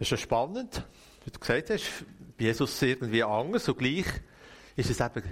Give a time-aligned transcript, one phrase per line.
[0.00, 0.82] Das ist schon spannend,
[1.26, 1.84] wie du gesagt hast,
[2.38, 4.06] Jesus irgendwie anders und gleich
[4.74, 5.22] ist es eben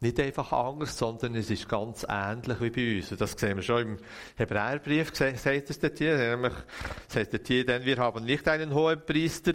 [0.00, 3.12] nicht einfach anders, sondern es ist ganz ähnlich wie bei uns.
[3.12, 3.98] Und das sehen wir schon im
[4.36, 6.54] Hebräerbrief, sagt es dort hier, nämlich
[7.06, 9.52] sagt dort hier, denn wir haben nicht einen hohen Priester,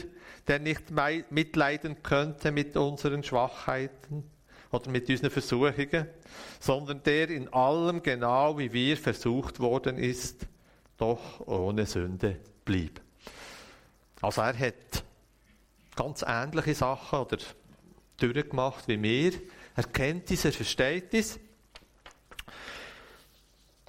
[0.48, 0.84] der nicht
[1.32, 4.24] mitleiden könnte mit unseren Schwachheiten
[4.72, 6.06] oder mit unseren Versuchungen,
[6.60, 10.46] sondern der in allem genau wie wir versucht worden ist,
[10.98, 13.02] doch ohne Sünde blieb.
[14.24, 15.04] Also er hat
[15.98, 17.38] ganz ähnliche Sachen oder
[18.16, 19.34] durchgemacht wie wir,
[19.76, 21.38] er kennt es, er versteht es.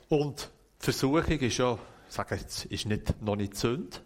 [0.09, 0.51] Und
[0.81, 3.97] die Versuchung ist ja, ich sage jetzt, ist nicht, noch nicht Sünde,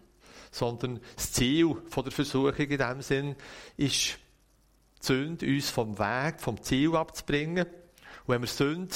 [0.51, 3.35] sondern das Ziel von der Versuchung in dem Sinn
[3.75, 4.19] ist,
[5.01, 7.65] die Sünde uns vom Weg, vom Ziel abzubringen.
[7.65, 8.93] Und wenn wir Sünde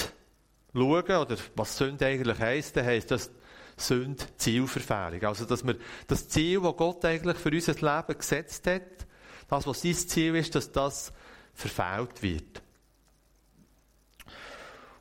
[0.72, 3.32] schauen, oder was Sünde eigentlich heisst, dann heisst das
[3.78, 5.24] Sünde Zielverfehlung.
[5.24, 5.76] Also, dass wir
[6.08, 9.08] das Ziel, das Gott eigentlich für unser Leben gesetzt hat,
[9.50, 11.14] das, was sein Ziel ist, dass das
[11.54, 12.62] verfehlt wird.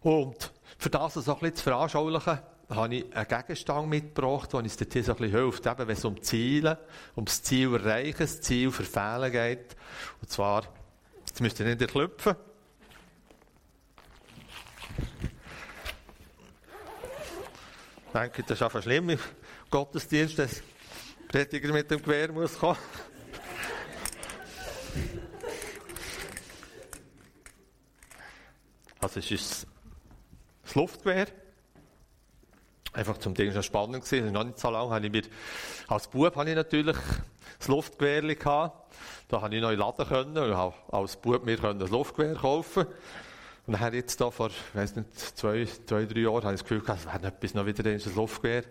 [0.01, 4.77] Und für das so ein bisschen zu veranschaulichen, habe ich einen Gegenstand mitgebracht, der uns
[4.77, 6.79] dort so hilft, eben wenn es um Ziele,
[7.15, 9.77] um das Ziel erreichen, das Ziel verfehlen geht.
[10.21, 10.65] Und zwar,
[11.27, 12.35] jetzt müsst ihr nicht klopfen.
[18.13, 19.19] Denke, das ist einfach schlimm im
[19.71, 20.63] Gottesdienst, dass
[21.29, 22.77] Prediger mit dem Gewehr muss kommen.
[29.01, 29.67] Also es ist
[30.63, 31.27] das Luftgewehr.
[32.93, 34.31] Einfach zum Ding schon spannend gewesen.
[34.31, 35.23] Noch nicht so lange habe ich mir,
[35.89, 36.97] als Bub habe ich natürlich
[37.59, 38.95] das Luftgewehr gehabt.
[39.29, 42.35] Da habe ich noch in den Laden können und habe als Bub mir das Luftgewehr
[42.35, 42.87] kaufen.
[43.67, 46.65] Und dann jetzt da vor, ich weiß nicht, zwei, zwei, drei Jahren habe ich das
[46.65, 48.63] Gefühl gehabt, es wäre etwas noch wieder ein Luftgewehr.
[48.63, 48.71] Dann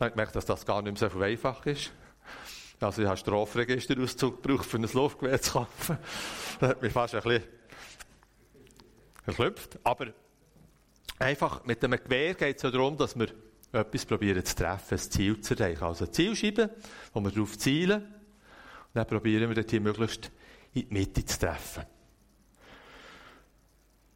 [0.00, 1.92] habe ich gemerkt, dass das gar nicht mehr so einfach ist.
[2.80, 5.98] Also ich habe Strafregisterauszug gebraucht, für ein Luftgewehr zu kaufen.
[6.60, 7.42] Das hat mich fast ein bisschen
[9.26, 9.78] erklüpft.
[9.82, 10.06] Aber
[11.18, 13.28] einfach mit einem Gewehr geht es ja darum, dass wir
[13.72, 15.82] etwas probieren zu treffen, ein Ziel zu erreichen.
[15.82, 16.70] Also eine Zielscheibe,
[17.12, 18.02] wo wir darauf zielen.
[18.02, 20.30] Und dann probieren wir dort hier möglichst
[20.74, 21.84] in die Mitte zu treffen.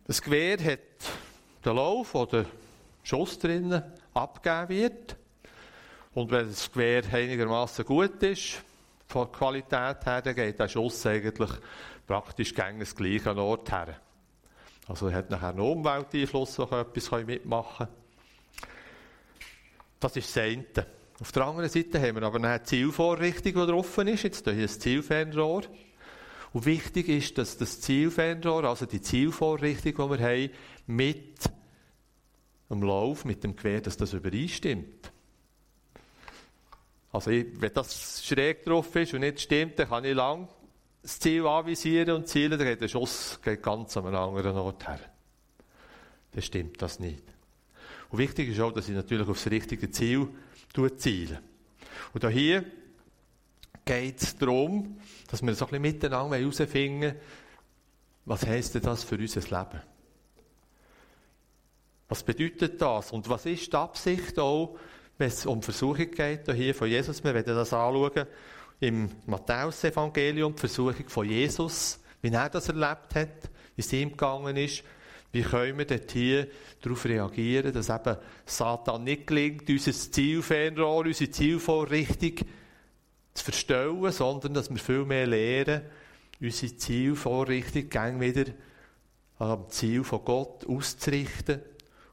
[0.09, 0.81] Das Gewehr hat
[1.63, 2.47] den Lauf, wo der
[3.03, 3.83] Schuss drinnen
[4.15, 5.17] abgegeben wird.
[6.15, 8.63] Und wenn das Gewehr einigermaßen gut ist,
[9.07, 11.51] von der Qualität her, dann geht der Schuss eigentlich
[12.07, 14.01] praktisch gegen das gleiche Ort her.
[14.87, 18.69] Also er hat nachher einen Umwelteinfluss, der etwas mitmachen kann.
[20.01, 20.65] Das ist das eine.
[21.21, 24.23] Auf der anderen Seite haben wir aber eine Zielvorrichtung, die drauf ist.
[24.23, 25.65] Jetzt hier ein Zielfernrohr.
[26.59, 30.51] Und wichtig ist, dass das Zielfernrohr, also die Zielvorrichtung, die wir haben,
[30.89, 31.49] mit
[32.69, 35.13] dem Lauf, mit dem Gewehr, dass das übereinstimmt.
[37.13, 40.49] Also, wenn das schräg drauf ist und nicht stimmt, dann kann ich lang
[41.01, 44.89] das Ziel anvisieren und zielen, dann geht der Schuss geht ganz an einem anderen Ort
[44.89, 44.99] her.
[46.33, 47.23] Dann stimmt das nicht.
[48.11, 50.27] Und wichtig ist auch, dass ich natürlich auf das richtige Ziel
[50.97, 51.41] ziele.
[52.13, 52.65] Und hier
[53.89, 55.01] geht es darum,
[55.31, 57.15] dass wir so ein bisschen miteinander herausfinden,
[58.27, 59.83] was heisst denn das für unser Leben?
[62.09, 63.13] Was bedeutet das?
[63.13, 64.77] Und was ist die Absicht auch,
[65.17, 67.25] wenn es um Versuchung geht, hier von Jesus?
[67.25, 68.27] Wir werden das anschauen
[68.81, 74.57] im Matthäus-Evangelium, die Versuchung von Jesus, wie er das erlebt hat, wie es ihm gegangen
[74.59, 74.85] ist,
[75.33, 76.49] wie können wir hier
[76.83, 82.47] darauf reagieren, dass eben Satan nicht gelingt, unser Zielfernrohr, unsere Zielvorrichtung
[83.39, 85.83] zu verstellen, sondern dass wir viel mehr lernen,
[86.41, 88.53] unsere Zielvorrichtung gang wieder
[89.39, 91.63] am Ziel von Gott auszurichten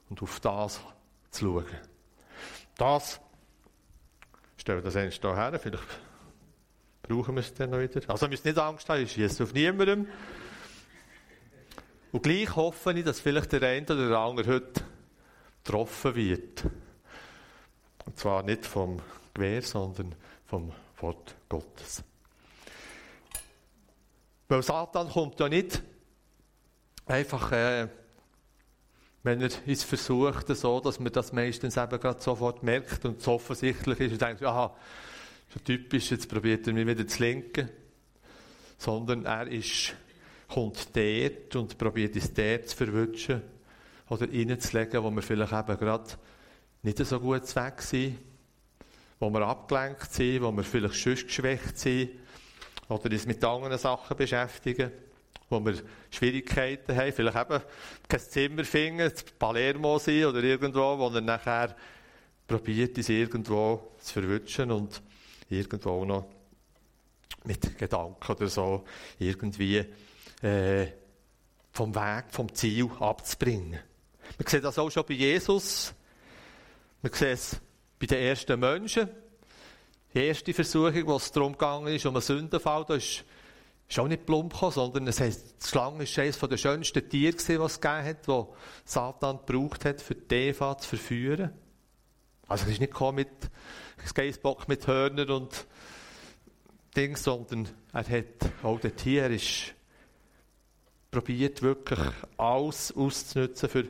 [0.08, 0.80] und auf das
[1.30, 1.66] zu schauen.
[2.76, 3.20] Das,
[4.56, 6.00] stellen wir das eigentlich her, vielleicht
[7.02, 8.00] brauchen wir es dann noch wieder.
[8.08, 10.06] Also, wir müssen nicht Angst haben, ich schieße auf niemandem.
[12.12, 14.82] Und gleich hoffe ich, dass vielleicht der eine oder der andere heute
[15.64, 16.64] getroffen wird.
[18.04, 19.00] Und zwar nicht vom
[19.34, 20.14] Gewehr, sondern
[20.46, 22.02] vom Wort Gottes.
[24.48, 25.82] Weil Satan kommt ja nicht
[27.06, 27.88] einfach, äh,
[29.22, 33.26] wenn er es versucht, so, dass man das meistens eben gerade sofort merkt und es
[33.26, 34.74] offensichtlich ist und denkt, aha,
[35.52, 37.68] so typisch, jetzt probiert er mich wieder zu lenken.
[38.78, 39.94] Sondern er ist,
[40.48, 43.42] kommt dort und probiert es dort zu verwutschen
[44.08, 46.10] oder reinzulegen, wo wir vielleicht eben gerade
[46.82, 48.18] nicht so gut weg sind,
[49.18, 52.10] wo wir abgelenkt sind, wo wir vielleicht schon geschwächt sind
[52.88, 54.90] oder uns mit anderen Sachen beschäftigen,
[55.48, 55.74] wo wir
[56.10, 57.62] Schwierigkeiten haben, vielleicht eben
[58.08, 61.74] kein Zimmer finden, Palermo sind oder irgendwo, wo er nachher
[62.46, 65.02] probiert, es irgendwo zu verwutschen und
[65.48, 66.26] irgendwo noch
[67.44, 68.84] mit Gedanken oder so
[69.18, 69.84] irgendwie
[70.42, 70.86] äh,
[71.72, 73.80] vom Weg, vom Ziel abzubringen.
[74.38, 75.94] Man sieht das auch schon bei Jesus.
[77.02, 77.60] Man sieht es
[77.98, 79.08] bei den ersten Menschen.
[80.14, 83.24] Die erste Versuchung, wo es darum ist, um einen Sündenfall, da ist,
[83.88, 87.36] ist auch nicht plump gekommen, sondern es heißt, die Schlange war eines der schönsten Tiere,
[87.36, 88.44] die es gegeben hat, die
[88.84, 91.50] Satan gebraucht hat, für die Eva zu verführen.
[92.48, 93.50] Also es ist nicht gekommen mit
[94.06, 95.66] Skatebock mit Hörnern und
[96.96, 99.74] Dings, sondern er hat auch der Tier ist
[101.10, 103.88] probiert wirklich alles auszunutzen, für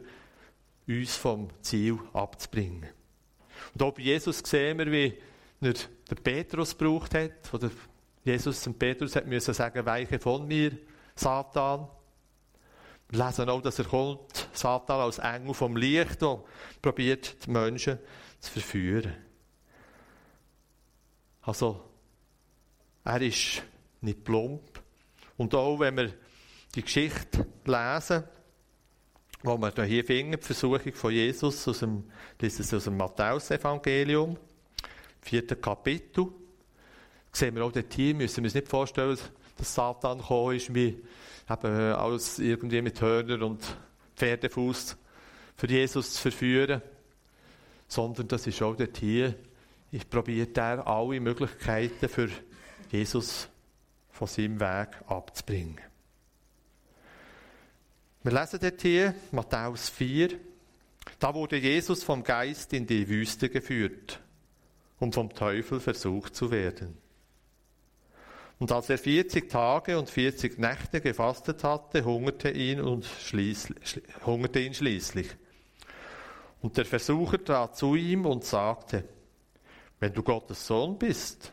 [0.86, 2.95] uns vom Ziel abzubringen.
[3.76, 5.12] Und auch bei Jesus sehen wir, wie
[5.60, 7.70] er den Petrus gebraucht hat, oder
[8.24, 10.78] Jesus dem Petrus hat müssen sagen, weiche von mir,
[11.14, 11.86] Satan.
[13.10, 16.42] Wir lesen auch, dass er kommt, Satan als Engel vom Licht, der
[16.80, 17.98] probiert, die Menschen
[18.40, 19.12] zu verführen.
[21.42, 21.84] Also,
[23.04, 23.62] er ist
[24.00, 24.82] nicht plump.
[25.36, 26.14] Und auch wenn wir
[26.74, 28.24] die Geschichte lesen,
[29.42, 32.04] wo wir hier finden, die Versuchung von Jesus aus dem,
[32.38, 34.36] das ist aus dem Matthäus-Evangelium,
[35.20, 36.28] vierten Kapitel,
[37.32, 39.18] sehen wir auch dort hier, müssen wir uns nicht vorstellen,
[39.56, 41.02] dass Satan gekommen ist, wie
[41.48, 43.76] eben alles irgendwie mit Hörner und
[44.16, 44.96] Pferdefuß
[45.56, 46.82] für Jesus zu verführen,
[47.88, 49.34] sondern das ist auch dort hier,
[49.92, 52.28] ich probiert er alle Möglichkeiten für
[52.90, 53.48] Jesus
[54.10, 55.80] von seinem Weg abzubringen.
[58.26, 60.30] Wir lesen dort hier, Matthäus 4,
[61.20, 64.18] da wurde Jesus vom Geist in die Wüste geführt,
[64.98, 66.98] um vom Teufel versucht zu werden.
[68.58, 74.58] Und als er 40 Tage und 40 Nächte gefastet hatte, hungerte ihn, und schließlich, hungerte
[74.58, 75.28] ihn schließlich.
[76.62, 79.04] Und der Versucher trat zu ihm und sagte,
[80.00, 81.52] wenn du Gottes Sohn bist,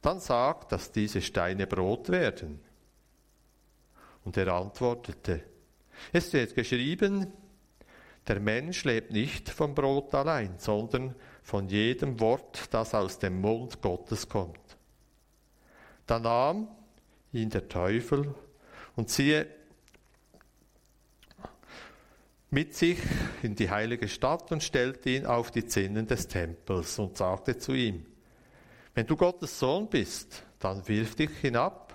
[0.00, 2.60] dann sag, dass diese Steine Brot werden.
[4.24, 5.42] Und er antwortete,
[6.12, 7.32] es steht geschrieben,
[8.26, 13.80] der Mensch lebt nicht vom Brot allein, sondern von jedem Wort, das aus dem Mund
[13.80, 14.58] Gottes kommt.
[16.06, 16.68] Da nahm
[17.32, 18.34] ihn der Teufel
[18.96, 19.46] und siehe
[22.50, 22.98] mit sich
[23.42, 27.72] in die heilige Stadt und stellte ihn auf die Zinnen des Tempels und sagte zu
[27.72, 28.06] ihm,
[28.94, 31.87] wenn du Gottes Sohn bist, dann wirf dich hinab,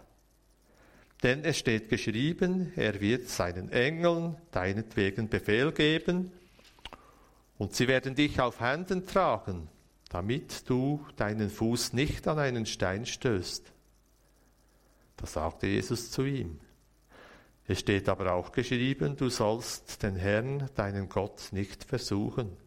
[1.24, 6.32] denn es steht geschrieben, er wird seinen Engeln deinetwegen Befehl geben,
[7.58, 9.70] und sie werden dich auf Händen tragen,
[10.10, 13.72] damit du deinen Fuß nicht an einen Stein stößt.
[15.16, 16.60] Da sagte Jesus zu ihm,
[17.66, 22.58] es steht aber auch geschrieben, du sollst den Herrn, deinen Gott, nicht versuchen.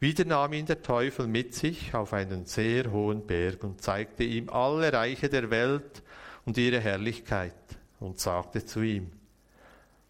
[0.00, 4.50] Wieder nahm ihn der Teufel mit sich auf einen sehr hohen Berg und zeigte ihm
[4.50, 6.02] alle Reiche der Welt
[6.48, 7.52] und ihre Herrlichkeit
[8.00, 9.12] und sagte zu ihm,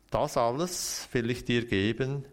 [0.08, 2.24] das alles will ich dir geben,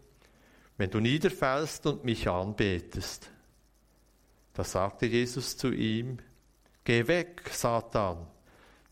[0.78, 3.31] wenn du niederfällst und mich anbetest.
[4.54, 6.19] Da sagte Jesus zu ihm,
[6.84, 8.28] Geh weg, Satan,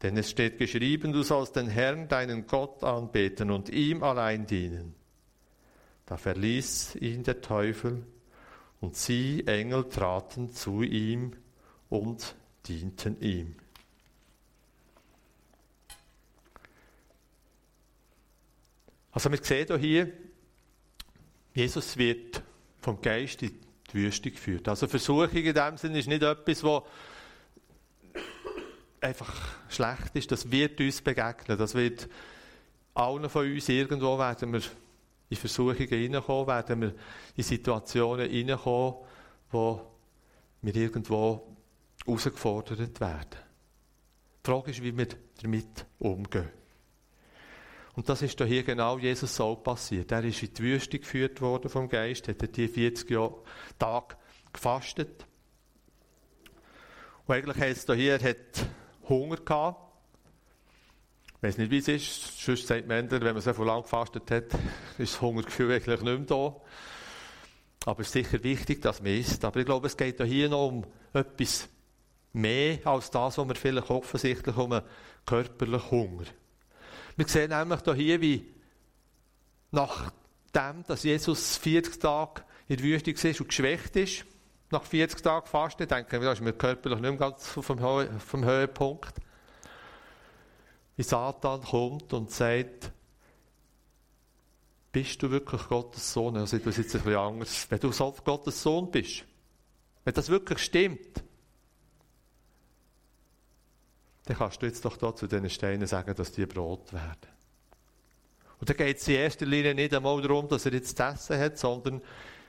[0.02, 4.96] denn es steht geschrieben, du sollst den Herrn, deinen Gott, anbeten und ihm allein dienen.
[6.08, 8.04] Da verließ ihn der Teufel,
[8.82, 11.34] und sie, Engel, traten zu ihm
[11.90, 12.34] und
[12.68, 13.58] dienten ihm.
[19.14, 20.12] Also wir sehen hier,
[21.54, 22.42] Jesus wird
[22.82, 23.60] vom Geist in
[23.92, 24.68] die Wüste geführt.
[24.68, 26.84] Also Versuchung in dem Sinne ist nicht etwas, was
[29.00, 29.34] einfach
[29.70, 30.32] schlecht ist.
[30.32, 31.58] Das wird uns begegnen.
[31.58, 32.10] Das wird
[32.96, 34.62] allen von uns irgendwo werden wir
[35.30, 36.94] in Versuchungen hineinkommen, werden wir
[37.36, 38.96] in Situationen hineinkommen,
[39.52, 39.82] wo
[40.62, 41.56] wir irgendwo
[42.06, 43.40] herausgefordert werden.
[44.44, 45.08] Die Frage ist, wie wir
[45.42, 46.63] damit umgehen.
[47.96, 50.12] Und das ist hier genau Jesus so passiert.
[50.12, 53.08] Er ist in die Wüste geführt worden vom Geist, hat die 40
[53.78, 54.16] Tage
[54.52, 55.26] gefastet.
[57.26, 58.68] Und eigentlich heisst es hier, er hat
[59.08, 59.80] Hunger gehabt.
[61.38, 62.44] Ich weiß nicht, wie es ist.
[62.44, 64.46] Sonst sagt man, wenn man so lange gefastet hat,
[64.98, 66.56] ist das Hungergefühl eigentlich nicht mehr da.
[67.86, 69.44] Aber es ist sicher wichtig, dass man isst.
[69.46, 71.70] Aber ich glaube, es geht hier noch um etwas
[72.32, 74.86] mehr als das, was wir vielleicht offensichtlich um einen
[75.26, 76.26] körperlichen Hunger
[77.16, 78.54] wir sehen nämlich hier, wie
[79.72, 84.26] nachdem, dass Jesus 40 Tage in der Wüste war und geschwächt ist,
[84.72, 88.46] nach 40 Tagen Fasten, denken wir, da ist mir körperlich nicht mehr ganz vom, vom
[88.46, 89.14] Höhepunkt,
[90.96, 92.92] wie Satan kommt und sagt,
[94.92, 96.38] bist du wirklich Gottes Sohn?
[96.38, 97.68] Also tue es jetzt ein bisschen anders.
[97.70, 97.92] Wenn du
[98.24, 99.26] Gottes Sohn bist,
[100.04, 101.24] wenn das wirklich stimmt,
[104.26, 107.34] dann kannst du jetzt doch da zu diesen Steinen sagen, dass die Brot werden.
[108.60, 111.38] Und da geht es in erster Linie nicht einmal darum, dass er jetzt zu essen
[111.38, 112.02] hat, sondern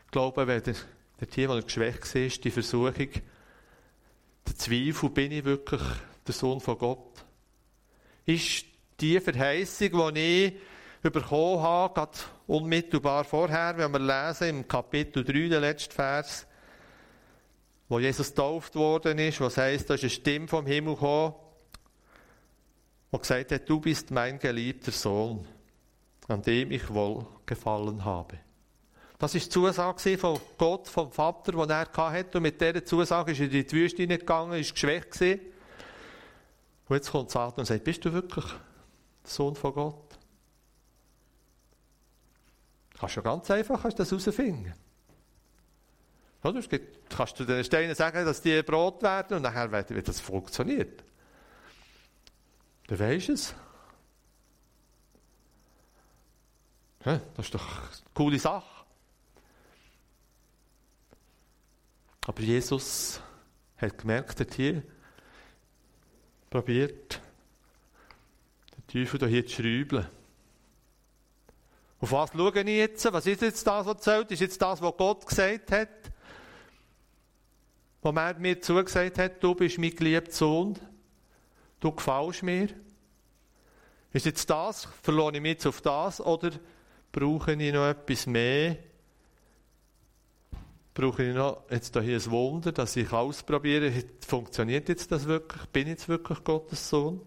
[0.05, 0.75] ich glaube, wenn der,
[1.21, 3.09] der Team, der geschwächt war, die Versuchung,
[4.47, 5.83] der Zweifel, bin ich wirklich
[6.25, 7.25] der Sohn von Gott?
[8.27, 8.67] Ist
[9.01, 10.55] die Verheißung, die
[11.03, 16.47] ich bekommen habe, gerade unmittelbar vorher, wenn wir lesen im Kapitel 3, der letzte Vers,
[17.89, 21.35] wo Jesus getauft worden ist, was heißt, da ist eine Stimme vom Himmel gekommen,
[23.15, 25.47] die gesagt hat, du bist mein geliebter Sohn,
[26.29, 28.39] an dem ich wohlgefallen habe.
[29.19, 32.39] Das ist die Zusage von Gott, vom Vater, die er hatte.
[32.39, 35.41] Und mit dieser Zusage ist er in die Wüste gegangen, ist geschwächt gewesen.
[36.89, 40.19] Und jetzt kommt Satan und sagt, bist du wirklich der Sohn von Gott?
[42.99, 44.75] Kannst du ganz einfach kannst das herausfinden.
[46.69, 51.03] Gibt, kannst du den Steinen sagen, dass die Brot werden und nachher wird das funktioniert.
[52.87, 53.55] Du weisst es.
[57.05, 58.85] Ja, das ist doch eine coole Sache.
[62.27, 63.21] Aber Jesus
[63.77, 64.83] hat gemerkt, dass hier
[66.49, 67.21] probiert,
[68.77, 70.07] den Teufel hier zu schrauben.
[72.01, 73.13] Auf was schaue ich jetzt?
[73.13, 74.31] Was ist jetzt das, was zählt?
[74.31, 75.89] Ist jetzt das, was Gott gesagt hat?
[78.03, 80.79] Wo er mir zugesagt hat, du bist mein geliebter Sohn,
[81.85, 82.69] du gefällst mir.
[84.13, 86.51] Ist jetzt das, verlohne ich mich jetzt auf das oder
[87.13, 88.77] brauche ich noch etwas mehr?
[90.95, 93.93] Brauche ich noch jetzt hier ein Wunder, dass ich ausprobiere,
[94.27, 95.65] funktioniert jetzt das wirklich?
[95.67, 97.21] Bin ich jetzt wirklich Gottes Sohn?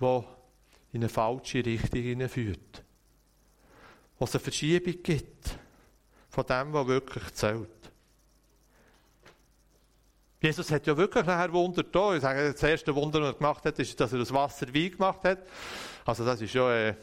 [0.00, 0.24] Wo
[0.92, 2.28] in eine falsche Richtung.
[4.18, 5.58] Wo es eine Verschiebung gibt
[6.28, 7.68] von dem, was wirklich zählt.
[10.40, 12.14] Jesus hat ja wirklich nachher Wunder da.
[12.14, 14.92] Ich sage, das erste Wunder, das er gemacht hat, ist, dass er das Wasser Wein
[14.92, 15.38] gemacht hat.
[16.04, 16.94] Also das ist ja, äh,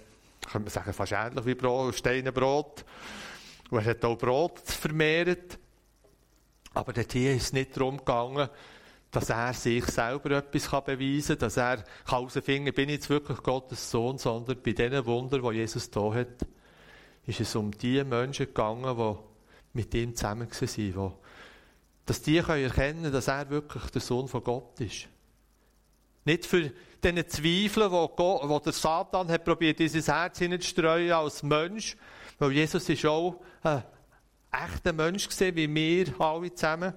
[0.49, 2.85] kann man sagen, fast ähnlich wie Brot, Steinenbrot.
[3.69, 5.59] Und er hat auch Brot vermehrt.
[6.73, 8.47] Aber dort hier ist es nicht darum gegangen,
[9.11, 13.43] dass er sich selber etwas beweisen kann, dass er herausfinden kann, bin ich jetzt wirklich
[13.43, 16.45] Gottes Sohn, sondern bei diesen Wundern, die Jesus da hat,
[17.25, 19.15] ist es um die Menschen gegangen, die
[19.73, 21.13] mit ihm zusammen waren,
[22.05, 25.07] dass die können erkennen dass er wirklich der Sohn von Gott ist.
[26.23, 26.71] Nicht für
[27.03, 31.95] diese Zweifel, wo, Gott, wo der Satan hat probiert, dieses Herz hineinzustreuen als Mensch,
[32.39, 33.83] weil Jesus ist auch ein
[34.51, 36.93] echter Mensch gesehen, wie wir alle zusammen.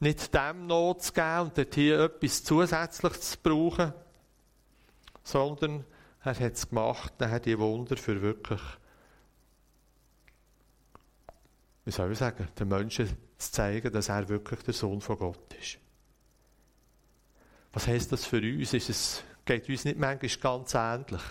[0.00, 3.94] Nicht dem Not zu geben und dort hier etwas Zusätzliches zu brauchen,
[5.24, 5.84] sondern
[6.22, 8.60] er hat es gemacht, er hat die Wunder für wirklich
[11.86, 15.54] wie soll ich sagen, den Menschen zu zeigen, dass er wirklich der Sohn von Gott
[15.54, 15.78] ist.
[17.72, 18.74] Was heißt das für uns?
[18.74, 21.22] Ist es, geht uns nicht manchmal ganz ähnlich?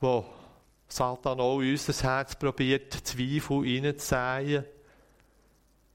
[0.00, 0.24] Wo
[0.88, 4.64] Satan auch in unser Herz probiert, Zweifel reinzusehen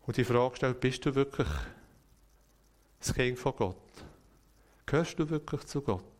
[0.06, 1.50] und die Frage stellt, bist du wirklich
[3.00, 3.76] das Kind von Gott?
[4.86, 6.14] Gehörst du wirklich zu Gott?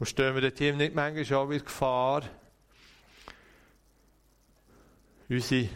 [0.00, 2.22] Und stehen wir dem nicht manchmal auch in Gefahr,
[5.28, 5.68] unsere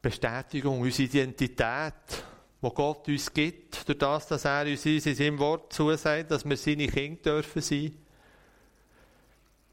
[0.00, 1.94] Bestätigung, unsere Identität,
[2.62, 6.56] die Gott uns gibt, durch das, dass er uns in seinem Wort zusagt, dass wir
[6.56, 7.98] seine Kinder dürfen sein.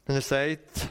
[0.04, 0.88] Wenn er sagt,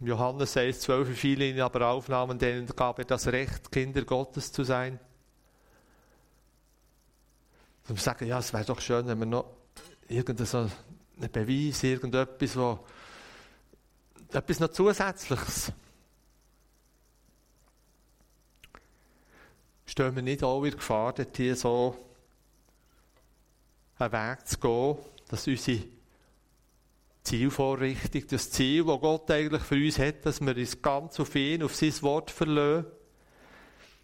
[0.00, 4.62] Johannes 6, 12, viele ihn aber aufnahmen, denen gab er das Recht, Kinder Gottes zu
[4.62, 5.00] sein.
[7.88, 9.46] Und wir sagen, ja, es wäre doch schön, wenn wir noch
[10.06, 10.68] irgendeine so
[11.20, 12.78] ein Beweis, irgendetwas, wo,
[14.32, 15.72] etwas noch Zusätzliches.
[19.86, 21.96] Stehen wir nicht auch in Gefahr, dort hier so
[23.98, 24.96] einen Weg zu gehen,
[25.28, 25.84] dass unsere
[27.22, 31.62] Zielvorrichtung, das Ziel, das Gott eigentlich für uns hat, dass wir uns ganz auf ihn,
[31.62, 32.86] auf sein Wort verlassen,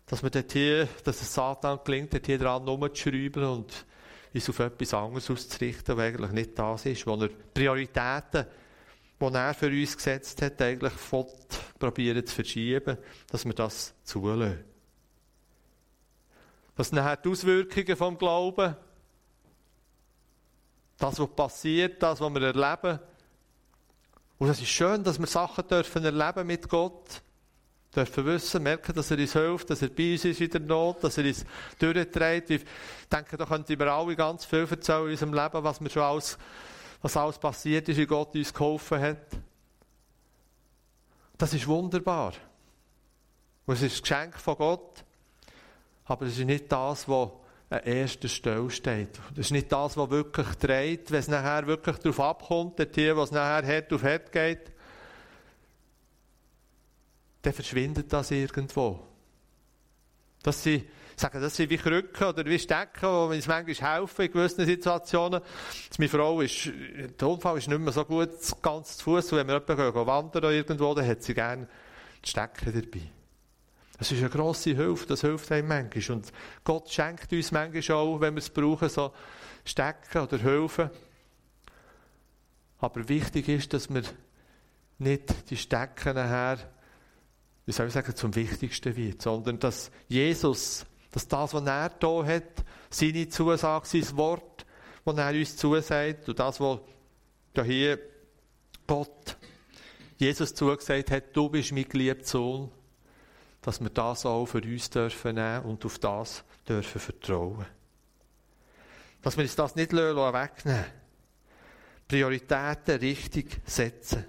[0.07, 3.87] dass wir dort hier, dass es Satan gelingt, dort hier dran rumzuschrauben und
[4.33, 8.47] uns auf etwas anderes auszurichten, was eigentlich nicht das ist, wo er Prioritäten,
[9.21, 10.93] die er für uns gesetzt hat, eigentlich
[11.79, 12.97] probieren zu verschieben,
[13.31, 14.65] dass wir das zulassen.
[16.77, 18.77] Dass nachher die Auswirkungen vom Glauben,
[20.97, 23.01] das, was passiert, das, was wir erleben,
[24.39, 27.23] und es ist schön, dass wir Sachen dürfen erleben mit Gott,
[27.95, 31.03] dürfen wissen, merken, dass er uns hilft, dass er bei uns ist in der Not,
[31.03, 31.45] dass er uns
[31.79, 32.51] durchträgt.
[32.51, 32.65] Ich
[33.11, 36.39] denke, da könnten wir alle ganz viel erzählen in unserem Leben, was mir schon alles,
[37.03, 39.27] was alles passiert ist, wie Gott uns geholfen hat.
[41.37, 42.35] Das ist wunderbar.
[43.67, 45.05] Und es ist ein Geschenk von Gott.
[46.05, 47.31] Aber es ist nicht das, was
[47.71, 49.19] an erster Stelle steht.
[49.31, 53.17] Das ist nicht das, was wirklich dreht, wenn es nachher wirklich darauf abkommt, der Tier,
[53.17, 54.73] was nachher Herd auf Herd geht.
[57.43, 59.01] Dann verschwindet das irgendwo.
[60.43, 60.85] Das sind,
[61.17, 65.41] sagen, das sind wie Krücken oder wie Stecken, die uns manchmal helfen in gewissen Situationen.
[65.99, 66.71] Meine Frau ist,
[67.21, 68.31] der Unfall ist nicht mehr so gut,
[68.63, 69.33] ganz zu Fuß.
[69.33, 71.69] Wenn wir jemanden wandern irgendwo, dann hat sie gerne
[72.25, 73.03] die Stecken dabei.
[73.99, 76.17] Das ist eine grosse Hilfe, das hilft einem manchmal.
[76.17, 76.33] Und
[76.65, 79.13] Gott schenkt uns manchmal auch, wenn wir es brauchen, so
[79.63, 80.89] Stecken oder Hilfen.
[82.79, 84.03] Aber wichtig ist, dass wir
[84.99, 86.59] nicht die Stecken nachher,
[87.71, 92.25] wie soll ich sagen, zum Wichtigsten wird, sondern dass Jesus, dass das, was er da
[92.25, 94.67] hat, seine Zusage, sein Wort,
[95.05, 96.81] das er uns zusagt, und das, was
[97.55, 98.01] da hier
[98.89, 99.37] Gott
[100.19, 102.73] Jesus zugesagt hat, du bist mein geliebter Sohn,
[103.63, 107.67] dass wir das auch für uns dürfen nehmen und auf das dürfen vertrauen.
[109.23, 110.87] Dass wir uns das nicht wegnehmen
[112.09, 114.25] Prioritäten richtig setzen.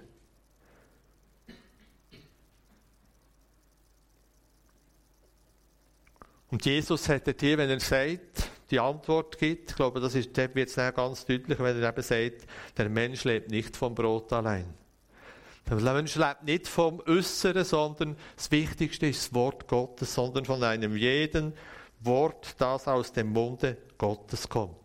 [6.52, 10.68] Und Jesus hat hier, wenn er sagt, die Antwort gibt, ich glaube, das ist, wird
[10.68, 14.66] es ganz deutlich, wenn er eben sagt, der Mensch lebt nicht vom Brot allein.
[15.66, 20.62] Der Mensch lebt nicht vom Äußeren, sondern das Wichtigste ist das Wort Gottes, sondern von
[20.62, 21.54] einem jeden
[22.00, 24.76] Wort, das aus dem Munde Gottes kommt.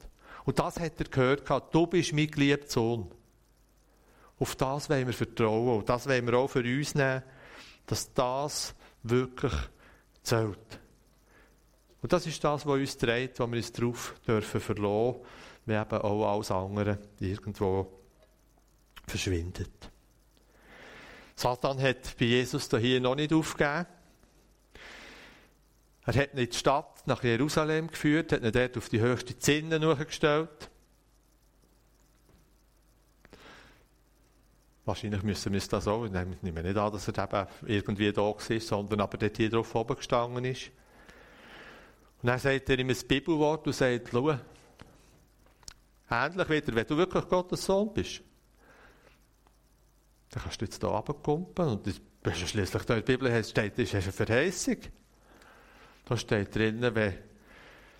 [0.45, 1.43] Und das hat er gehört,
[1.73, 3.11] du bist mein geliebter Sohn.
[4.39, 7.23] Auf das wollen wir vertrauen und das wollen wir auch für uns nehmen,
[7.87, 9.53] dass das wirklich
[10.23, 10.79] zählt.
[12.01, 15.15] Und das ist das, was uns trägt, wo wir uns darauf dürfen verlassen,
[15.65, 17.91] wenn eben auch alles andere irgendwo
[19.05, 19.91] verschwindet.
[21.35, 23.85] Satan hat bei Jesus hier noch nicht aufgegeben.
[26.05, 29.79] Er hat in die Stadt nach Jerusalem geführt, hat ihn dort auf die höchste Zinne
[29.97, 30.69] gestellt.
[34.85, 36.05] Wahrscheinlich müssen wir das auch.
[36.05, 39.75] Ich nehme nicht an, dass er eben irgendwie da war, sondern aber dort hier drauf
[39.75, 40.71] oben gestanden ist.
[42.21, 44.37] Und dann sagt er ihm ein Bibelwort und sagt, schau,
[46.09, 48.21] ähnlich wieder, wenn du wirklich Gottes Sohn bist,
[50.31, 52.01] dann kannst du jetzt hier runterkumpen und das ist
[52.41, 54.77] ja schliesslich da in der Bibel steht, das ist eine Verheißung.
[56.05, 57.13] Da steht drinnen, wenn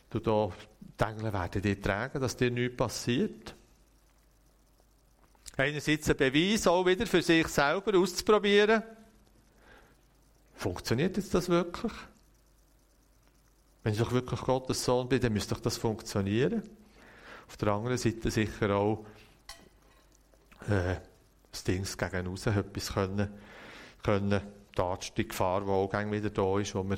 [0.10, 0.52] du da,
[1.00, 3.56] die Engel werden dir tragen, dass dir nichts passiert.
[5.58, 8.84] Einerseits ein Beweis, auch wieder für sich selber auszuprobieren.
[10.54, 11.94] Funktioniert jetzt das wirklich?
[13.88, 16.62] Wenn ich doch wirklich Gottes Sohn bin, dann müsste doch das funktionieren.
[17.48, 19.06] Auf der anderen Seite sicher auch
[20.68, 20.98] äh,
[21.50, 23.30] das Ding gegen raus etwas können,
[24.04, 24.42] können
[25.16, 26.98] die Gefahr, die auch wieder da ist, wo wir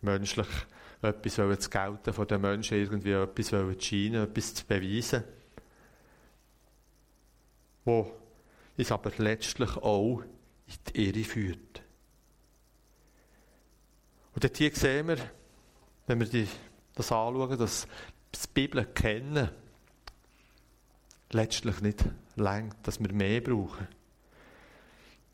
[0.00, 0.46] menschlich
[1.02, 5.24] etwas wollen zu gelten von den Menschen, irgendwie etwas wollen zu scheinen, etwas zu beweisen,
[7.84, 8.10] wo
[8.78, 11.82] uns aber letztlich auch in die Irre führt.
[14.34, 15.18] Und hier sehen wir,
[16.10, 16.48] wenn wir
[16.96, 17.86] das anschauen, dass
[18.34, 19.48] die Bibel kennen,
[21.30, 23.86] letztlich nicht längt, dass wir mehr brauchen.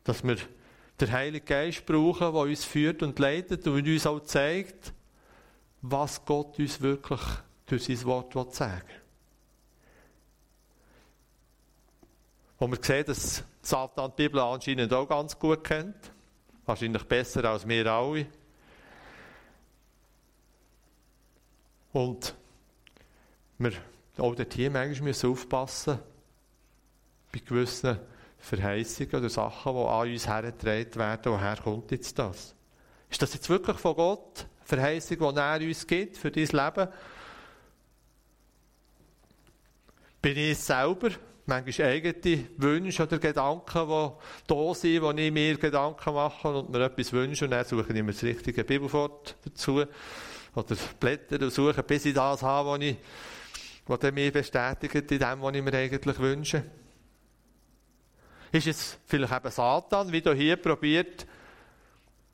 [0.03, 0.37] Dass wir
[1.01, 4.93] den Heiligen Geist brauchen, der uns führt und leitet und uns auch zeigt,
[5.81, 7.21] was Gott uns wirklich
[7.65, 8.95] durch sein Wort sagen will.
[12.59, 16.11] Wo wir sehen, dass Satan die Bibel anscheinend auch ganz gut kennt.
[16.67, 18.27] Wahrscheinlich besser als wir alle.
[21.93, 22.35] Und
[23.57, 23.71] wir
[24.17, 25.99] auch dort hier manchmal müssen aufpassen
[27.31, 27.99] bei gewissen
[28.39, 31.31] Verheißungen oder Sachen, die an uns hergetragen werden.
[31.31, 32.55] Woher kommt jetzt das?
[33.09, 34.45] Ist das jetzt wirklich von Gott?
[34.63, 36.87] Verheißung, die er uns gibt für dein Leben?
[40.21, 41.09] Bin ich selber?
[41.45, 46.83] Manchmal eigene Wünsche oder Gedanken, die da sind, wo ich mir Gedanken mache und mir
[46.83, 49.85] etwas wünsche und dann suche ich mir das richtige Bibelwort dazu
[50.57, 52.97] oder blättern und suchen, bis ich das habe, was, ich,
[53.85, 56.63] was mich bestätigt in dem, was ich mir eigentlich wünsche.
[58.51, 61.27] Ist es vielleicht eben Satan, wie du hier probiert,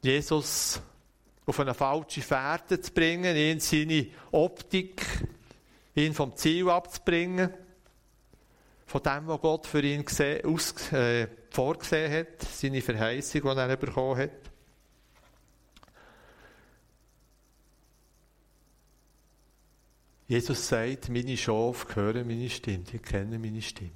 [0.01, 0.81] Jesus
[1.45, 5.05] auf eine falsche Fährte zu bringen, ihn seine Optik,
[5.95, 7.49] ihn vom Ziel abzubringen,
[8.85, 13.75] von dem, was Gott für ihn gesehen, aus, äh, vorgesehen hat, seine Verheißung, die er
[13.75, 14.52] bekommen hat.
[20.27, 23.91] Jesus sagt, meine Schafe hören meine Stimme, die kennen meine Stimme.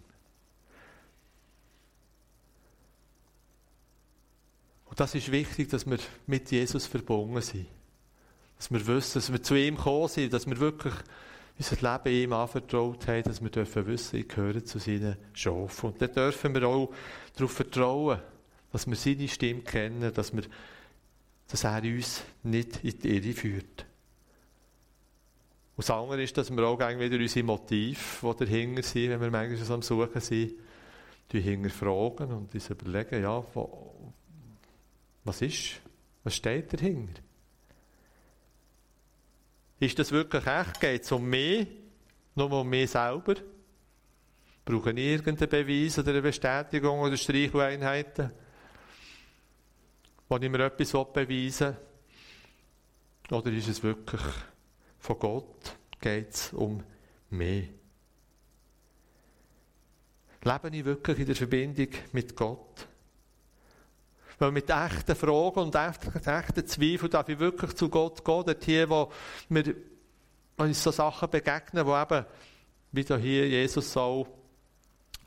[4.85, 7.67] Und das ist wichtig, dass wir mit Jesus verbunden sind.
[8.57, 10.93] Dass wir wissen, dass wir zu ihm gekommen sind, dass wir wirklich
[11.57, 15.91] unser Leben ihm anvertraut haben, dass wir dürfen wissen, ich gehöre zu seinen Schafen.
[15.91, 16.93] Und dann dürfen wir auch
[17.35, 18.19] darauf vertrauen,
[18.71, 20.43] dass wir seine Stimme kennen, dass, wir,
[21.47, 23.86] dass er uns nicht in die Irre führt.
[25.77, 29.29] Und das andere ist, dass wir auch wieder unsere Motive, die dahinter sind, wenn wir
[29.29, 30.53] manchmal so am Suchen sind,
[31.31, 34.11] die hinterfragen und uns überlegen, ja, wo,
[35.23, 35.79] was ist,
[36.23, 37.21] was steht dahinter?
[39.79, 40.79] Ist das wirklich echt?
[40.79, 41.67] Geht es um mich?
[42.33, 43.35] Nur um mich selber?
[44.65, 48.31] Brauche ich irgendeinen Beweis oder eine Bestätigung oder Streicheleinheiten?
[50.27, 51.77] Wo ich mir etwas beweisen
[53.29, 53.37] will?
[53.37, 54.23] Oder ist es wirklich
[55.07, 55.77] von Gott?
[56.01, 56.83] Geht es um
[57.29, 57.69] mich?
[60.43, 62.87] Lebe ich wirklich in der Verbindung mit Gott?
[64.37, 68.43] Weil mit echten Fragen und echten, Zweifeln darf ich wirklich zu Gott gehen.
[68.45, 69.11] Dort hier, wo
[69.49, 69.75] wir
[70.57, 72.25] uns so Sachen begegnen, wo eben,
[72.91, 74.27] wie da hier Jesus auch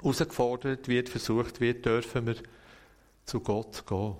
[0.00, 2.36] herausgefordert wird, versucht wird, dürfen wir
[3.24, 4.16] zu Gott gehen.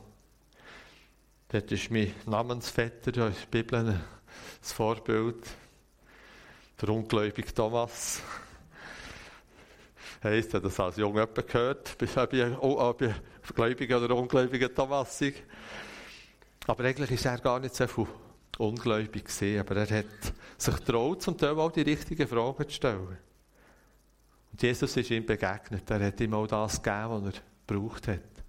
[1.49, 4.01] Dort ist mein Namensvetter in der Bibel
[4.61, 5.37] das Vorbild,
[6.81, 8.23] der ungläubige Thomas
[10.23, 13.15] heisst, hat das als Junge gehört, ob ich, ob ich
[13.55, 15.35] gläubiger oder ungläubiger Thomas sei.
[16.67, 18.07] Aber eigentlich ist er gar nicht so viel
[18.59, 23.19] ungläubig gesehen, aber er hat sich getraut, zum Teil auch die richtigen Fragen zu stellen.
[24.53, 28.40] Und Jesus ist ihm begegnet, er hat ihm auch das gegeben, was er gebraucht hat.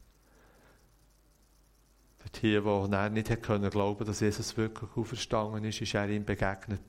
[2.32, 6.82] Dort wo er nicht können glauben, dass Jesus wirklich auferstanden ist, ist er ihm begegnet.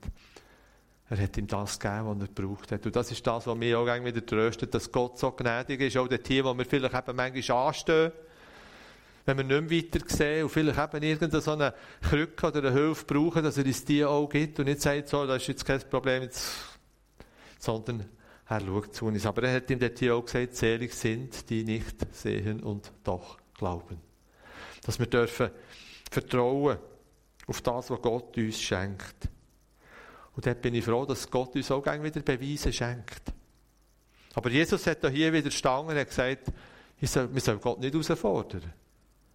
[1.08, 2.86] Er hat ihm das gegeben, was er gebraucht hat.
[2.86, 6.08] Und das ist das, was mich auch wieder tröstet, dass Gott so gnädig ist, auch
[6.08, 8.12] Tier, wo wir vielleicht eben manchmal anstehen,
[9.24, 12.72] wenn wir nicht mehr weiter sehen und vielleicht eben irgendeine so eine Krücke oder eine
[12.72, 15.64] Hilfe brauchen, dass er uns die auch gibt und nicht sagt, so, das ist jetzt
[15.64, 16.50] kein Problem, jetzt,
[17.58, 18.08] sondern
[18.48, 19.26] er schaut zu uns.
[19.26, 24.11] Aber er hat ihm Tier auch gesagt, selig sind, die nicht sehen und doch glauben.
[24.82, 25.50] Dass wir dürfen
[26.10, 26.78] vertrauen
[27.46, 29.28] auf das, was Gott uns schenkt.
[30.34, 33.32] Und dort bin ich froh, dass Gott uns auch wieder Beweise schenkt.
[34.34, 36.52] Aber Jesus hat hier wieder gestanden und hat gesagt,
[36.98, 38.72] wir sollen Gott nicht herausfordern.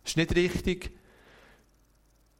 [0.03, 0.91] Es ist nicht richtig,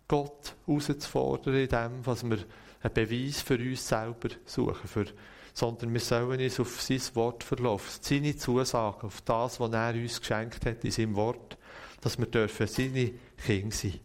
[0.08, 2.38] Gott herauszufordern in dem, was wir
[2.82, 5.06] einen Beweis für uns selber suchen, für,
[5.54, 10.20] sondern wir sollen uns auf sein Wort verlassen, seine Zusagen, auf das, was er uns
[10.20, 11.58] geschenkt hat in seinem Wort,
[12.02, 13.12] dass wir dürfen seine
[13.46, 14.00] Kinder sein.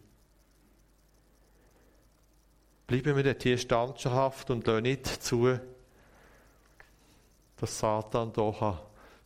[2.87, 5.57] Bleiben wir hier standhaft und lassen nicht zu,
[7.57, 8.79] dass Satan hier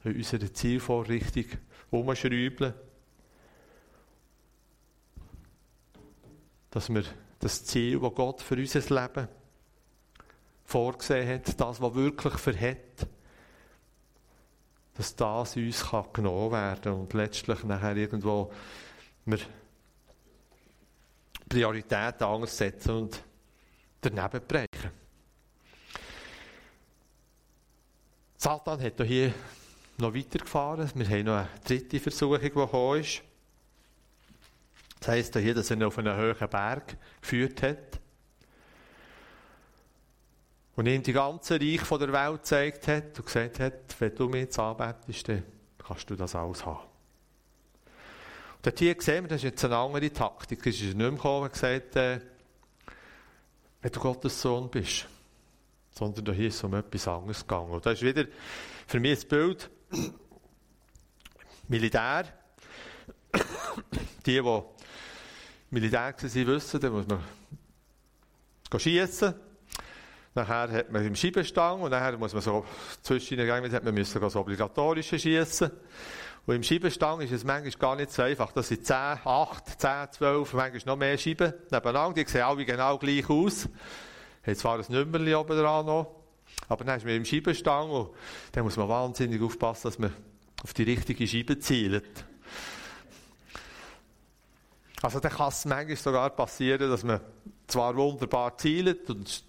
[0.03, 1.45] in unserer Zielvorrichtung
[1.89, 2.73] umschrauben
[6.69, 7.03] Dass wir
[7.39, 9.27] das Ziel, das Gott für unser Leben
[10.65, 13.07] vorgesehen hat, das, was wirklich verhält,
[14.97, 18.51] dass das uns genommen werden kann und letztlich nachher irgendwo
[19.25, 19.39] wir
[21.47, 23.23] Prioritäten anders setzen und
[24.01, 24.91] daneben brechen.
[28.37, 29.33] Satan hat hier
[29.97, 30.91] noch weitergefahren.
[30.95, 33.21] Wir haben noch eine dritte Versuchung, die gekommen ist.
[34.99, 37.99] Das heisst hier, dass er ihn auf einen hohen Berg geführt hat.
[40.77, 44.29] Und ihm die ganze Reich von der Welt gezeigt hat und gesagt hat, wenn du
[44.29, 45.43] mich jetzt anbetest, dann
[45.79, 46.85] kannst du das alles haben.
[48.57, 50.59] Und dort hier sehen wir, das ist jetzt eine andere Taktik.
[50.67, 52.19] Es ist nicht mehr gekommen und gesagt, äh,
[53.81, 55.07] wenn du Gottes Sohn bist.
[55.95, 57.71] Sondern da hier ist es um etwas anderes gegangen.
[57.71, 58.25] Und das ist wieder
[58.85, 59.69] für mich ein Bild.
[61.67, 62.25] Militär.
[64.27, 64.61] Die, die
[65.71, 67.19] Militär waren, wissen, da muss man
[68.79, 69.46] schiessen.
[70.37, 72.63] Nachher hat man im Scheibenstang und nachher muss man so
[73.01, 75.71] zwischen den Gängen, hat man müssen das obligatorische schiessen.
[76.45, 78.51] Und im Scheibenstang ist es manchmal gar nicht so einfach.
[78.51, 78.95] Das sind 10,
[79.25, 82.23] 8, 10, 12, manchmal noch mehr Scheiben nebeneinander.
[82.23, 83.67] Die sehen alle genau gleich aus.
[84.45, 86.15] Haben zwar ein Nummerli oben dran noch,
[86.69, 88.11] aber dann ist man im Scheibenstang und
[88.51, 90.13] dann muss man wahnsinnig aufpassen, dass man
[90.63, 92.25] auf die richtige Scheibe zielt.
[95.01, 97.21] Also dann kann es manchmal sogar passieren, dass man
[97.65, 99.47] zwar wunderbar zielt und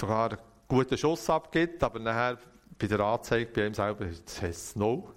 [0.00, 2.38] sogar einen guten Schuss abgibt, aber nachher
[2.78, 5.14] bei der Anzeige bei ihm selber heißt es No.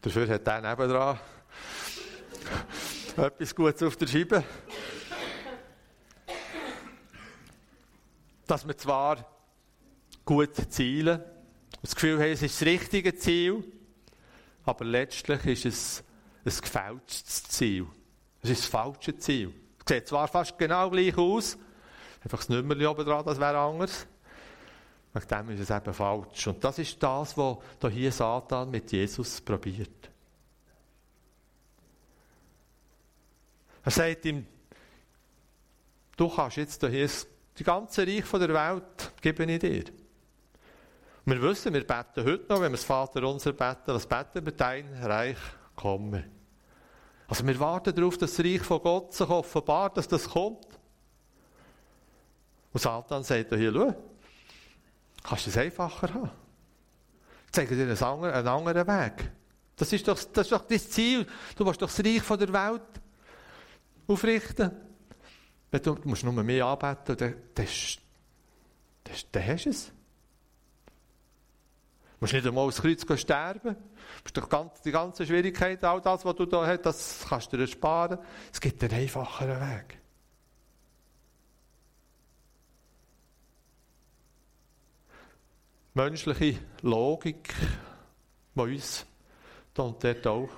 [0.00, 1.18] Dafür hat der nebendran
[3.16, 4.44] etwas Gutes auf der Scheibe.
[8.46, 9.26] Dass wir zwar
[10.24, 11.20] gut zielen,
[11.82, 13.64] das Gefühl haben, es ist das richtige Ziel,
[14.64, 16.04] aber letztlich ist es
[16.44, 17.86] ein gefälschtes Ziel.
[18.42, 19.52] Es ist das falsche Ziel.
[19.84, 21.58] Es sieht zwar fast genau gleich aus,
[22.26, 24.04] einfach das Nummerchen oben dran, das wäre anders.
[25.12, 26.46] Wegen dem ist es eben falsch.
[26.48, 27.58] Und das ist das, was
[27.92, 30.10] hier Satan mit Jesus probiert.
[33.84, 34.44] Er sagt ihm,
[36.16, 37.08] du kannst jetzt hier
[37.56, 39.84] die ganze Reich der Welt gebe ich dir.
[41.24, 44.52] Wir wissen, wir beten heute noch, wenn wir das Vater unser beten, was beten wir?
[44.52, 45.38] Dein Reich
[45.76, 46.24] komme.
[47.28, 50.75] Also wir warten darauf, dass das Reich von Gott sich offenbart, dass das kommt.
[52.76, 53.94] Und Satan sagt hier, schau,
[55.22, 56.30] kannst du es einfacher haben.
[57.50, 59.30] Zeige dir einen anderen Weg.
[59.76, 61.26] Das ist doch das, ist doch das Ziel.
[61.56, 62.82] Du willst doch das Reich von der Welt
[64.06, 64.70] aufrichten.
[65.70, 67.66] Du musst nur mehr anbeten, dann, dann,
[69.04, 69.86] dann, dann hast du es.
[69.86, 69.92] Du
[72.20, 73.74] musst nicht einmal aufs Kreuz sterben.
[74.34, 77.62] Du musst die ganze Schwierigkeit, all das, was du da hast, das kannst du dir
[77.62, 78.18] ersparen.
[78.52, 79.95] Es gibt einen einfacheren Weg.
[85.96, 87.54] Menschliche Logik,
[88.54, 89.06] die uns
[89.72, 90.50] da und dort auch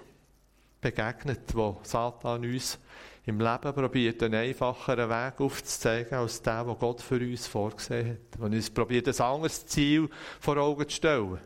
[0.81, 2.77] begegnet, wo Satan uns
[3.25, 8.41] im Leben probiert, einen einfacheren Weg aufzuzeigen, als der, den Gott für uns vorgesehen hat.
[8.41, 11.39] Und uns probiert, ein anderes Ziel vor Augen zu stellen.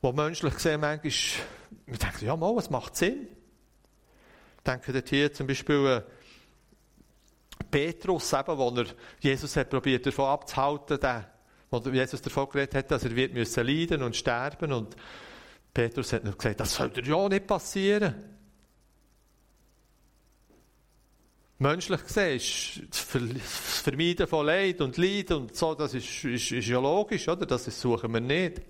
[0.00, 1.12] Wo menschlich gesehen manchmal,
[1.86, 3.26] wir denken, ja mal, es macht Sinn.
[4.58, 6.21] Ich denke dort hier zum Beispiel äh,
[7.72, 8.86] Petrus, eben, wo er
[9.18, 11.32] Jesus hat probiert, davon abzuhalten, der
[11.72, 14.94] wo Jesus davon geredet hat, dass er wird müssen leiden und sterben und
[15.72, 18.14] Petrus hat noch gesagt, das sollte ja nicht passieren.
[21.58, 23.00] Menschlich gesehen ist das
[23.82, 27.46] Vermeiden von Leid und Leid und so, das ist, ist, ist ja logisch, oder?
[27.46, 28.60] Das suchen wir nicht.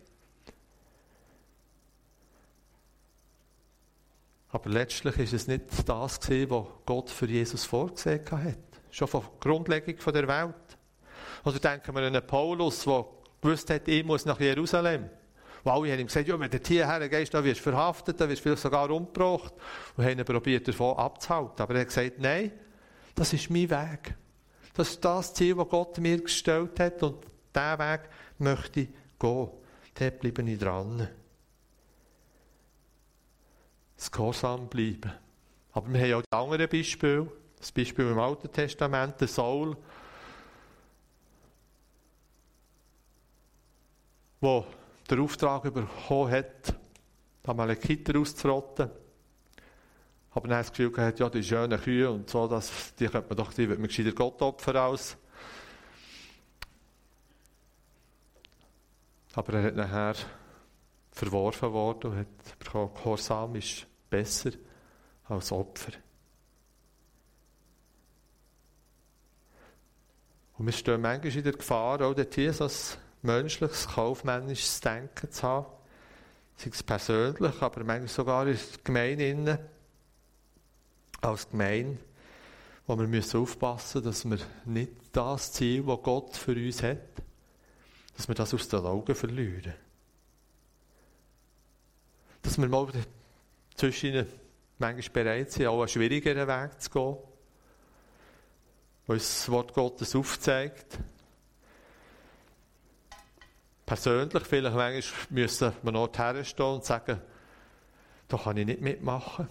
[4.50, 8.71] Aber letztlich ist es nicht das was Gott für Jesus vorgesehen hat.
[8.92, 10.78] Schon von Grundlegung der Welt.
[11.44, 13.06] Oder denken wir an einen Paulus, der
[13.40, 15.08] gewusst hat, ich muss nach Jerusalem.
[15.64, 18.28] Und alle haben ihm gesagt, ja, wenn du hierher gehst, dann wirst du verhaftet, dann
[18.28, 19.54] wirst du vielleicht sogar umgebracht.
[19.96, 21.62] Und haben ihn probiert, davon abzuhalten.
[21.62, 22.52] Aber er hat gesagt, nein,
[23.14, 24.14] das ist mein Weg.
[24.74, 27.02] Das ist das Ziel, das Gott mir gestellt hat.
[27.02, 27.24] Und
[27.54, 28.00] diesen Weg
[28.38, 29.48] möchte ich gehen.
[29.94, 31.08] Dort bleibe ich dran.
[33.96, 35.12] Das Gehorsam bleiben.
[35.72, 37.41] Aber wir haben auch die anderen Beispiele.
[37.62, 39.76] Das Beispiel im Alten Testament, der Saul,
[44.40, 44.64] der
[45.08, 46.74] den Auftrag bekommen hat,
[47.44, 48.90] die Amalekiter auszurotten.
[50.32, 53.36] Aber dann das Gefühl gehabt, ja, die schönen Kühe und so, das, die könnte man
[53.36, 55.16] doch, die wird man gescheiter Gott opfern als.
[59.34, 60.14] Aber er hat nachher
[61.12, 64.50] verworfen worden und hat bekommen, Gehorsam ist besser
[65.28, 65.92] als Opfer.
[70.62, 72.70] Und wir stehen manchmal in der Gefahr, auch dort hier so
[73.22, 75.66] menschliches, kaufmännisches Denken zu haben.
[76.56, 79.58] Sei es persönlich, aber manchmal sogar in der Gemeinde
[81.20, 81.98] als Gemeinde,
[82.86, 84.38] wo wir müssen aufpassen müssen, dass wir
[84.72, 86.98] nicht das Ziel, das Gott für uns hat,
[88.16, 89.74] dass wir das aus den Augen verlieren.
[92.40, 92.86] Dass wir mal
[93.74, 94.26] zwischen ihnen
[94.78, 97.31] manchmal bereit sind, auch einen schwierigeren Weg zu gehen,
[99.06, 100.98] uns das Wort Gottes aufzeigt,
[103.84, 107.20] persönlich vielleicht manchmal müssen wir noch herstehen und sagen,
[108.28, 109.48] da kann ich nicht mitmachen.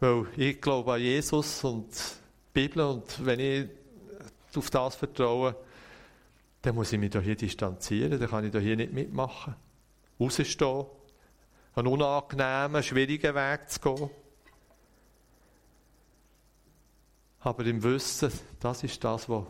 [0.00, 3.68] Weil ich glaube an Jesus und die Bibel und wenn ich
[4.56, 5.54] auf das vertraue,
[6.62, 9.54] dann muss ich mich hier distanzieren, dann kann ich hier nicht mitmachen.
[10.18, 10.86] Rausstehen,
[11.74, 14.10] einen unangenehmen, schwierigen Weg zu gehen.
[17.40, 19.44] Aber im Wissen, das ist das, was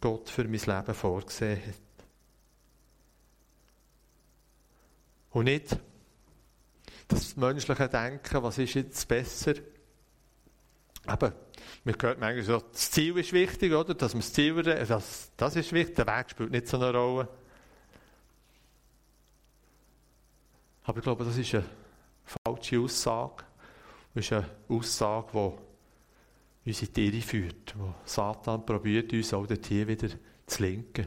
[0.00, 1.74] Gott für mein Leben vorgesehen hat.
[5.30, 5.78] Und nicht
[7.08, 9.54] das menschliche Denken, was ist jetzt besser?
[11.08, 11.32] Eben,
[11.84, 13.94] man hört manchmal so, das Ziel ist wichtig, oder?
[13.94, 17.28] Dass man das Ziel, das, das ist wichtig, der Weg spielt nicht so eine Rolle.
[20.84, 21.64] Aber ich glaube, das ist eine
[22.24, 23.44] falsche Aussage.
[24.14, 25.69] Das ist eine Aussage, die
[26.64, 30.08] unsere Tiere führt, wo Satan probiert, uns auch hier wieder
[30.46, 31.06] zu lenken.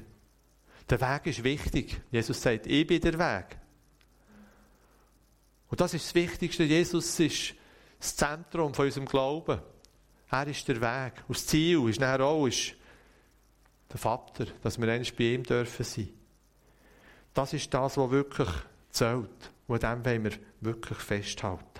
[0.89, 2.01] Der Weg ist wichtig.
[2.11, 3.57] Jesus sagt, ich bin der Weg.
[5.69, 6.63] Und das ist das Wichtigste.
[6.63, 7.55] Jesus ist
[7.99, 9.59] das Zentrum von unserem Glauben.
[10.29, 11.23] Er ist der Weg.
[11.27, 12.75] Und das Ziel ist nachher auch, ist,
[13.89, 16.09] der Vater, dass wir einmal bei ihm dürfen sein.
[17.33, 18.49] Das ist das, was wirklich
[18.89, 19.51] zählt.
[19.67, 21.72] Und an dem wollen wir wirklich festhalten.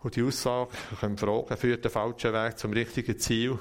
[0.00, 3.58] Und die Aussage, wir können fragen, führt den falschen Weg zum richtigen Ziel?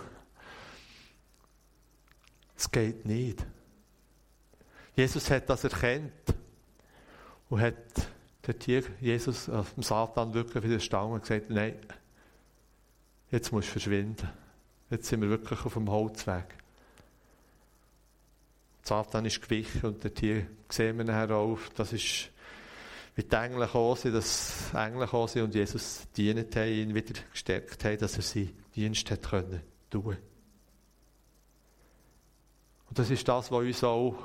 [2.56, 3.46] Es geht nicht.
[4.96, 6.12] Jesus hat das erkannt
[7.50, 7.76] und hat
[8.46, 11.76] der Tier, Jesus, äh, dem Satan wirklich widerstanden und gesagt, nein,
[13.32, 14.30] jetzt musst du verschwinden.
[14.90, 16.46] Jetzt sind wir wirklich auf dem Holzweg.
[18.84, 22.30] Satan ist gewichen und der Tier sehen wir nachher auch, das ist
[23.18, 27.20] wie die Engel gekommen sind, dass Engel gekommen sind und Jesus dienen haben, ihn wieder
[27.32, 30.18] gestärkt haben, dass er seinen Dienst hat können tun.
[32.88, 34.16] Und das ist das, was uns auch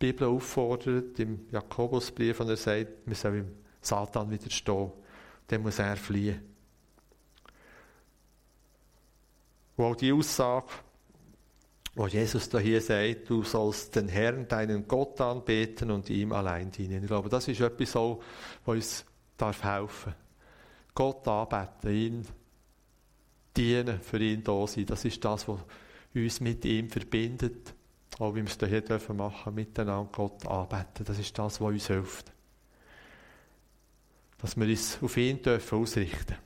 [0.00, 4.92] die Bibel auffordert, im Jakobusbrief, und er sagt, wir sollen im Satan widerstehen.
[5.48, 6.40] Dann muss er fliehen.
[9.76, 10.68] Und auch die Aussage,
[11.98, 16.70] wo Jesus da hier sagt, du sollst den Herrn, deinen Gott anbeten und ihm allein
[16.70, 17.02] dienen.
[17.02, 18.18] Ich glaube, das ist etwas, was
[18.64, 19.04] uns
[19.36, 20.14] darf helfen
[20.94, 22.26] Gott anbeten, ihn
[23.56, 24.86] dienen, für ihn da sein.
[24.86, 25.58] Das ist das, was
[26.14, 27.74] uns mit ihm verbindet.
[28.20, 31.04] Auch wie wir es hier dürfen machen, miteinander Gott anbeten.
[31.04, 32.32] Das ist das, was uns hilft.
[34.40, 36.36] Dass wir uns auf ihn dürfen ausrichten.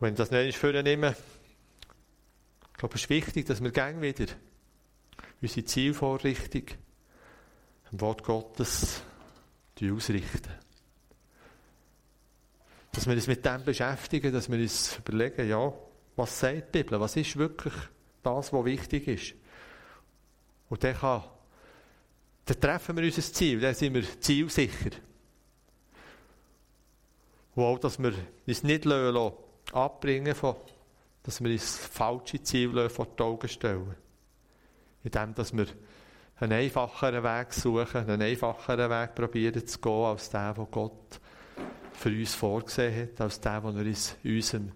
[0.00, 1.14] Wenn das nicht für nehmen,
[2.80, 4.24] ich glaube, es ist wichtig, dass wir gern wieder
[5.42, 6.62] unsere Zielvorrichtung
[7.92, 9.02] im Wort Gottes
[9.78, 10.54] ausrichten.
[12.92, 15.70] Dass wir uns mit dem beschäftigen, dass wir uns überlegen, ja,
[16.16, 16.98] was sagt die Bibel?
[16.98, 17.74] Was ist wirklich
[18.22, 19.34] das, was wichtig ist?
[20.70, 21.24] Und dann, kann,
[22.46, 24.92] dann treffen wir unser Ziel, dann sind wir zielsicher.
[27.54, 28.14] Und auch, dass wir
[28.46, 29.34] uns nicht lassen,
[29.70, 30.56] abbringen von,
[31.22, 33.94] dass wir uns falsche Ziele vor die Augen stellen.
[35.02, 35.66] Indem, dass wir
[36.36, 41.20] einen einfacheren Weg suchen, einen einfacheren Weg probieren zu gehen, als der, den Gott
[41.92, 44.72] für uns vorgesehen hat, als der, den er uns unserem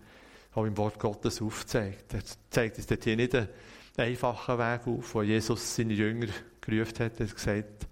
[0.55, 2.15] auch im Wort Gottes aufzeigt.
[2.15, 3.49] Er zeigt uns dort hier nicht einen
[3.97, 6.29] einfachen Weg auf, wo Jesus seine Jünger
[6.61, 7.21] gerufen hat.
[7.21, 7.87] Hat gesagt,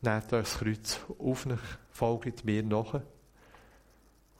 [0.00, 1.46] nehmt euch das Kreuz auf
[1.90, 3.00] folgt mir nach.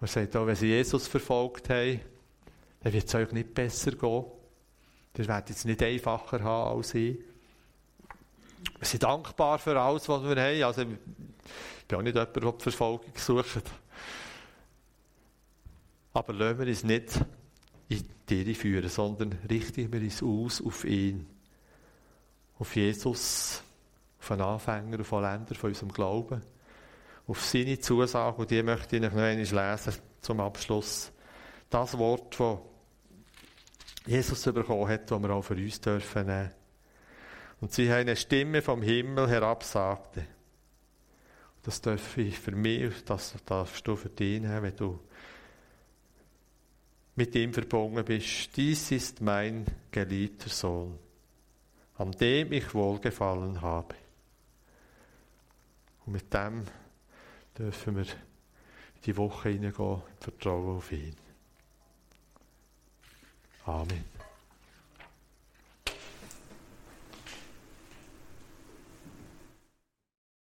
[0.00, 2.00] er sagt auch, wenn sie Jesus verfolgt haben,
[2.80, 4.24] dann wird es euch nicht besser gehen.
[5.18, 7.18] Ihr werdet es nicht einfacher haben als ich.
[8.78, 10.62] Wir sind dankbar für alles, was wir haben.
[10.62, 13.62] Also, ich bin auch nicht jemand, der die Verfolgung sucht.
[16.12, 17.20] Aber lassen wir uns nicht
[17.88, 21.26] in die führen, sondern richten wir uns aus auf ihn.
[22.58, 23.62] Auf Jesus,
[24.20, 26.42] auf einen Anfänger, auf einen Länder von unserem Glauben.
[27.26, 31.12] Auf seine Zusage, und die möchte ich noch einmal lesen zum Abschluss.
[31.68, 32.58] Das Wort, das
[34.06, 36.50] Jesus bekommen hat, das wir auch für uns dürfen nehmen.
[37.60, 39.64] Und sie haben eine Stimme vom Himmel herab.
[41.62, 44.98] Das darf ich für mich, das darfst du für dich nehmen, wenn du
[47.16, 48.56] mit ihm verbunden bist.
[48.56, 50.98] Dies ist mein geliebter Sohn,
[51.98, 53.94] an dem ich wohlgefallen habe.
[56.06, 56.64] Und mit dem
[57.58, 58.06] dürfen wir
[59.04, 61.19] die Woche hineingehen, vertrauen auf ihn.
[63.66, 64.04] Amen.